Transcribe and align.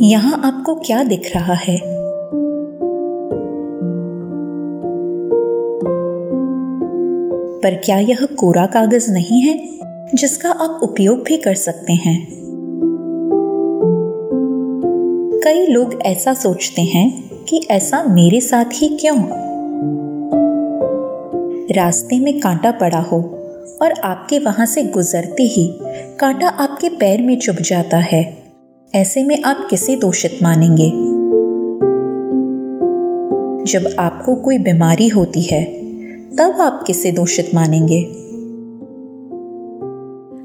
यहाँ 0.00 0.40
आपको 0.44 0.74
क्या 0.74 1.04
दिख 1.04 1.32
रहा 1.36 1.54
है? 1.54 1.80
पर 7.60 7.74
क्या 7.84 7.98
यह 7.98 8.18
कोरा 8.38 8.66
कागज़ 8.66 9.10
नहीं 9.10 9.42
है, 9.42 9.68
जिसका 10.14 10.50
आप 10.50 10.80
उपयोग 10.82 11.24
भी 11.24 11.36
कर 11.36 11.54
सकते 11.54 11.92
हैं? 11.92 12.28
कई 15.44 15.66
लोग 15.66 16.02
ऐसा 16.02 16.34
सोचते 16.34 16.82
हैं 16.82 17.30
कि 17.48 17.66
ऐसा 17.70 18.02
मेरे 18.02 18.40
साथ 18.40 18.64
ही 18.72 18.88
क्यों? 18.88 19.18
रास्ते 21.76 22.20
में 22.20 22.40
कांटा 22.40 22.70
पड़ा 22.70 23.00
हो 23.00 23.18
और 23.82 23.92
आपके 24.04 24.38
वहाँ 24.38 24.66
से 24.66 24.82
गुजरते 24.82 25.42
ही 25.42 25.78
कांटा 26.20 26.48
आपके 26.48 26.88
पैर 26.88 27.22
में 27.22 27.38
चुभ 27.38 27.56
जाता 27.56 27.96
है। 27.96 28.43
ऐसे 28.94 29.24
में 29.24 29.42
आप 29.42 29.66
किसे 29.70 29.96
दोषित 29.96 30.38
मानेंगे? 30.42 30.90
जब 33.72 33.96
आपको 33.98 34.34
कोई 34.34 34.58
बीमारी 34.58 35.08
होती 35.08 35.42
है, 35.42 35.64
तब 36.36 36.60
आप 36.60 36.84
किसे 36.86 37.12
दोषित 37.12 37.50
मानेंगे? 37.54 38.00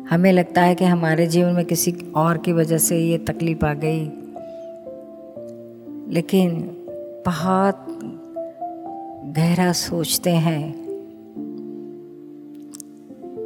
हमें 0.09 0.33
लगता 0.33 0.61
है 0.61 0.75
कि 0.75 0.85
हमारे 0.85 1.27
जीवन 1.27 1.49
में 1.49 1.65
किसी 1.65 1.95
और 2.15 2.37
की 2.37 2.53
वजह 2.53 2.77
से 2.77 2.97
ये 2.97 3.17
तकलीफ़ 3.17 3.65
आ 3.65 3.73
गई। 3.73 4.03
लेकिन 6.13 6.71
बहुत 7.25 7.85
गहरा 9.35 9.71
सोचते 9.71 10.29
हैं। 10.29 10.85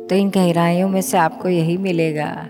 तो 0.09 0.15
इन 0.15 0.29
गहराइयों 0.29 0.89
में 0.89 1.01
से 1.01 1.17
आपको 1.17 1.49
यही 1.49 1.77
मिलेगा। 1.77 2.47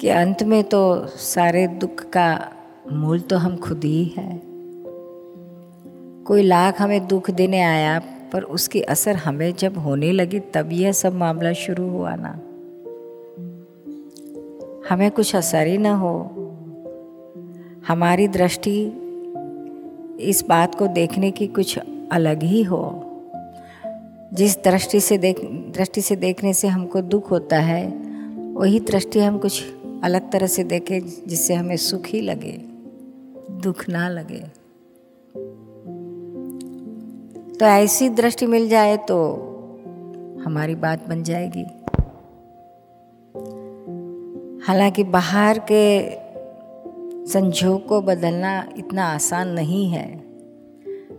कि 0.00 0.08
अंत 0.08 0.42
में 0.42 0.64
तो 0.64 1.06
सारे 1.06 1.66
दुख 1.66 2.04
का 2.04 2.52
मूल 2.92 3.20
तो 3.20 3.36
हम 3.36 3.56
खुद 3.56 3.84
ही 3.84 4.04
है। 4.04 4.42
कोई 6.24 6.42
लाख 6.42 6.80
हमें 6.80 7.06
दुख 7.06 7.30
देने 7.30 7.60
आया, 7.60 8.02
पर 8.32 8.42
उसकी 8.42 8.80
असर 8.80 9.16
हमें 9.16 9.54
जब 9.58 9.78
होने 9.78 10.12
लगी, 10.12 10.40
तब 10.40 10.72
यह 10.72 10.92
सब 10.92 11.14
मामला 11.14 11.52
शुरू 11.52 11.90
हुआ 11.90 12.14
ना। 12.14 12.40
हमें 14.90 15.10
कुछ 15.10 15.36
असर 15.36 15.66
ही 15.66 15.78
ना 15.78 15.94
हो। 15.94 16.30
हमारी 17.88 18.28
दृष्टि 18.28 18.84
इस 20.20 20.44
बात 20.48 20.74
को 20.74 20.86
देखने 20.86 21.30
की 21.30 21.46
कुछ 21.46 21.78
अलग 22.12 22.42
ही 22.42 22.62
हो। 22.62 23.04
जिस 24.34 24.64
दृष्टि 24.64 25.00
से 25.00 25.18
देख, 25.18 25.44
दृष्टि 25.44 26.00
से 26.00 26.16
देखने 26.16 26.52
से 26.52 26.68
हमको 26.68 27.00
दुख 27.00 27.30
होता 27.30 27.58
है, 27.58 28.08
वही 28.54 28.80
दृष्टि 28.80 29.20
हम 29.20 29.38
कुछ 29.38 29.77
अलग 30.04 30.30
तरह 30.32 30.46
से 30.46 30.64
देखें 30.64 31.00
जिससे 31.26 31.54
हमें 31.54 31.76
सुख 31.76 32.06
ही 32.06 32.20
लगे, 32.20 32.52
दुख 33.50 33.88
ना 33.88 34.08
लगे। 34.08 34.40
तो 37.56 37.66
ऐसी 37.66 38.08
दृष्टि 38.08 38.46
मिल 38.46 38.68
जाए 38.68 38.96
तो 38.96 39.24
हमारी 40.44 40.74
बात 40.74 41.08
बन 41.08 41.22
जाएगी। 41.22 41.64
हालाँकि 44.66 45.04
बाहर 45.04 45.58
के 45.58 46.10
संजोग 47.26 47.86
को 47.86 48.00
बदलना 48.00 48.68
इतना 48.76 49.04
आसान 49.04 49.48
नहीं 49.48 49.88
है। 49.88 50.24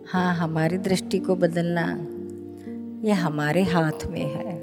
हाँ 0.08 0.36
हमारी 0.36 0.77
दृष्टि 0.77 1.19
को 1.19 1.36
बदलना 1.36 1.97
ये 3.08 3.11
हमारे 3.11 3.64
हाथ 3.64 4.05
में 4.05 4.25
है। 4.25 4.59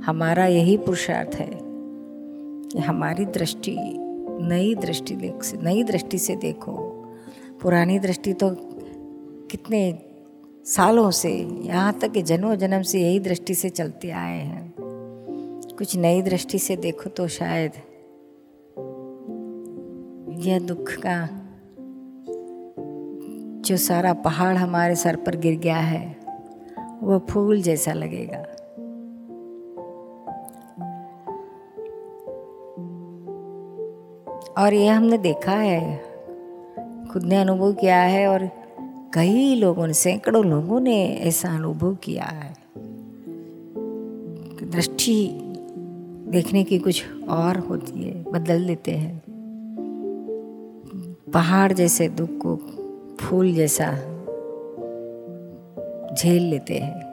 हमारा 0.00 0.46
यही 0.46 0.76
पुरुषार्थ 0.76 1.34
है। 1.34 1.59
हमारी 2.78 3.24
दृष्टि, 3.24 3.76
नई 4.42 4.74
दृष्टि 4.74 5.16
देख 5.16 5.62
नई 5.62 5.82
दृष्टि 5.82 6.18
से 6.18 6.36
देखो। 6.36 6.72
पुरानी 7.62 7.98
दृष्टि 7.98 8.32
तो 8.32 8.56
कितने 9.50 9.98
सालों 10.66 11.10
से, 11.10 11.30
यहाँ 11.62 11.98
तक 11.98 12.12
कि 12.12 12.22
जन्मों 12.22 12.56
जन्म 12.56 12.82
से 12.82 13.00
यही 13.00 13.20
दृष्टि 13.20 13.54
से 13.54 13.68
चलते 13.68 14.10
आए 14.10 14.38
हैं। 14.38 14.74
कुछ 15.78 15.96
नई 15.96 16.22
दृष्टि 16.22 16.58
से 16.58 16.76
देखो 16.76 17.10
तो 17.10 17.28
शायद 17.28 17.72
यह 20.46 20.58
दुख 20.58 20.92
का 21.06 21.28
जो 23.60 23.76
सारा 23.76 24.12
पहाड़ 24.12 24.56
हमारे 24.56 24.94
सर 24.96 25.16
पर 25.16 25.36
गिर 25.36 25.58
गया 25.58 25.76
है 25.76 26.16
वो 27.02 27.26
फूल 27.30 27.62
जैसा 27.62 27.92
लगेगा। 27.92 28.49
और 34.58 34.74
ये 34.74 34.88
हमने 34.88 35.18
देखा 35.18 35.52
है, 35.52 36.04
खुद 37.12 37.22
ने 37.22 37.36
अनुभव 37.36 37.72
किया 37.72 38.00
है 38.00 38.28
और 38.28 38.50
कई 39.14 39.54
लोगों 39.54 39.86
ने, 39.86 39.92
सैकड़ों 39.92 40.44
लोगों 40.44 40.80
ने 40.80 41.16
ऐसा 41.16 41.54
अनुभव 41.54 41.94
किया 41.94 42.24
है। 42.24 42.56
दृष्टि 44.70 45.30
देखने 46.28 46.64
की 46.64 46.78
कुछ 46.78 47.04
और 47.28 47.58
होती 47.58 48.02
है, 48.02 48.24
बदल 48.32 48.66
देते 48.66 48.90
हैं। 48.90 49.22
पहाड़ 51.34 51.72
जैसे 51.72 52.08
दुख 52.08 52.28
को 52.32 52.56
फूल 53.16 53.52
जैसा 53.52 53.92
झेल 56.14 56.42
लेते 56.42 56.74
हैं। 56.74 57.09